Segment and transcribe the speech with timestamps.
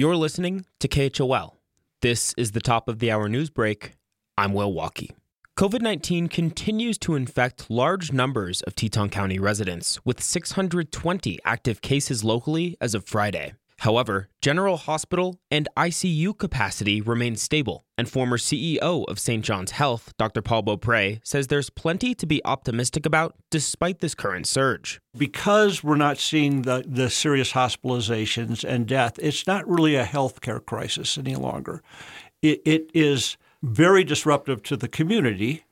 [0.00, 1.56] You're listening to KHOL.
[2.00, 3.96] This is the top of the hour news break.
[4.38, 5.10] I'm Will Walkey.
[5.58, 12.24] COVID 19 continues to infect large numbers of Teton County residents, with 620 active cases
[12.24, 13.52] locally as of Friday.
[13.80, 19.42] However, General Hospital and ICU capacity remain stable, and former CEO of St.
[19.42, 20.42] John's Health, Dr.
[20.42, 25.00] Paul Beaupre, says there's plenty to be optimistic about despite this current surge.
[25.16, 30.64] Because we're not seeing the, the serious hospitalizations and death, it's not really a healthcare
[30.64, 31.82] crisis any longer.
[32.42, 35.64] It, it is very disruptive to the community,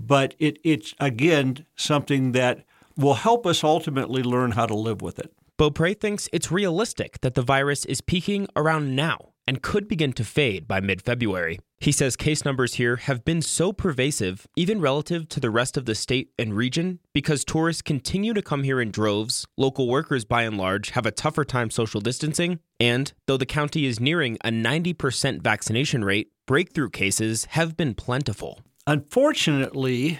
[0.00, 2.64] but it, it's, again, something that
[2.96, 5.32] will help us ultimately learn how to live with it.
[5.62, 10.24] Beaupre thinks it's realistic that the virus is peaking around now and could begin to
[10.24, 11.60] fade by mid February.
[11.78, 15.84] He says case numbers here have been so pervasive, even relative to the rest of
[15.84, 20.42] the state and region, because tourists continue to come here in droves, local workers by
[20.42, 24.50] and large have a tougher time social distancing, and though the county is nearing a
[24.50, 28.62] 90% vaccination rate, breakthrough cases have been plentiful.
[28.88, 30.18] Unfortunately,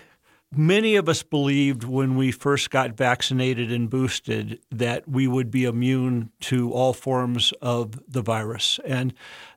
[0.55, 5.65] Many of us believed when we first got vaccinated and boosted that we would be
[5.65, 8.79] immune to all forms of the virus.
[8.85, 9.15] And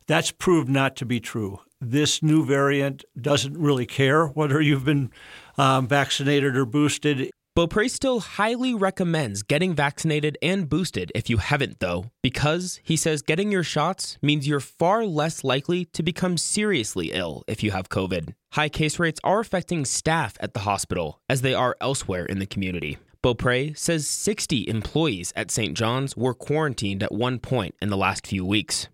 [0.08, 1.60] that's proved not to be true.
[1.82, 5.12] This new variant doesn't really care whether you've been
[5.58, 7.30] um, vaccinated or boosted.
[7.56, 13.22] Beaupre still highly recommends getting vaccinated and boosted if you haven't, though, because he says
[13.22, 17.88] getting your shots means you're far less likely to become seriously ill if you have
[17.88, 18.34] COVID.
[18.52, 22.46] High case rates are affecting staff at the hospital, as they are elsewhere in the
[22.46, 22.98] community.
[23.22, 25.78] Beaupre says 60 employees at St.
[25.78, 28.90] John's were quarantined at one point in the last few weeks.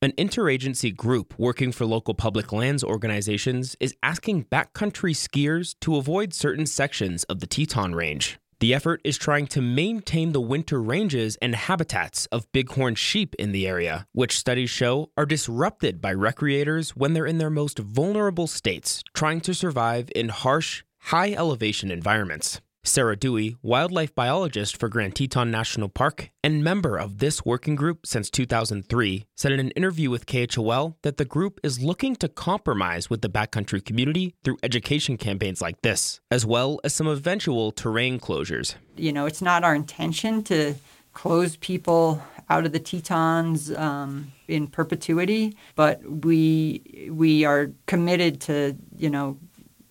[0.00, 6.32] An interagency group working for local public lands organizations is asking backcountry skiers to avoid
[6.32, 8.38] certain sections of the Teton Range.
[8.60, 13.50] The effort is trying to maintain the winter ranges and habitats of bighorn sheep in
[13.50, 18.46] the area, which studies show are disrupted by recreators when they're in their most vulnerable
[18.46, 22.60] states, trying to survive in harsh, high elevation environments.
[22.88, 28.06] Sarah Dewey, wildlife biologist for Grand Teton National Park and member of this working group
[28.06, 33.10] since 2003, said in an interview with KHOL that the group is looking to compromise
[33.10, 38.18] with the backcountry community through education campaigns like this, as well as some eventual terrain
[38.18, 38.74] closures.
[38.96, 40.74] You know, it's not our intention to
[41.12, 48.76] close people out of the Tetons um, in perpetuity, but we we are committed to
[48.96, 49.36] you know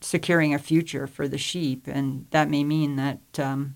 [0.02, 3.76] securing a future for the sheep, and that may mean that um,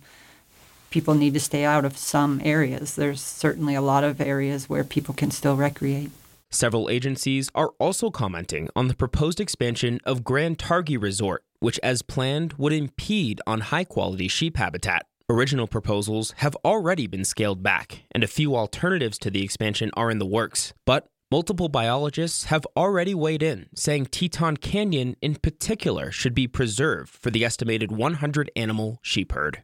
[0.89, 2.95] people need to stay out of some areas.
[2.95, 6.11] There's certainly a lot of areas where people can still recreate.
[6.53, 12.01] Several agencies are also commenting on the proposed expansion of Grand Targhee Resort, which, as
[12.01, 15.05] planned, would impede on high quality sheep habitat.
[15.29, 20.11] Original proposals have already been scaled back, and a few alternatives to the expansion are
[20.11, 20.73] in the works.
[20.85, 27.09] But Multiple biologists have already weighed in, saying Teton Canyon in particular should be preserved
[27.09, 29.63] for the estimated 100 animal sheep herd.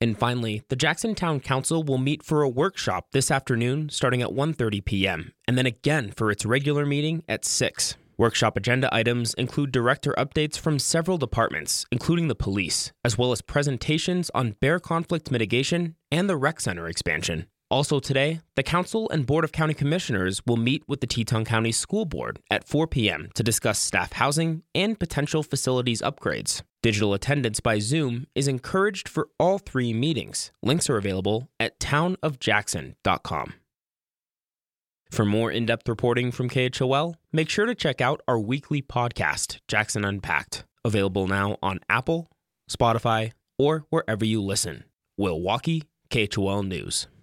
[0.00, 4.30] And finally, the Jackson Town Council will meet for a workshop this afternoon starting at
[4.30, 5.32] 1:30 p.m.
[5.46, 7.94] and then again for its regular meeting at 6.
[8.18, 13.42] Workshop agenda items include director updates from several departments, including the police, as well as
[13.42, 17.46] presentations on bear conflict mitigation and the rec center expansion.
[17.70, 21.70] Also today, the Council and Board of County Commissioners will meet with the Teton County
[21.70, 23.30] School Board at 4 p.m.
[23.34, 26.62] to discuss staff housing and potential facilities upgrades.
[26.82, 30.50] Digital attendance by Zoom is encouraged for all three meetings.
[30.62, 33.54] Links are available at townofjackson.com.
[35.10, 39.58] For more in depth reporting from KHOL, make sure to check out our weekly podcast,
[39.68, 42.28] Jackson Unpacked, available now on Apple,
[42.68, 44.84] Spotify, or wherever you listen.
[45.16, 47.06] Will Walkey, KHOL News.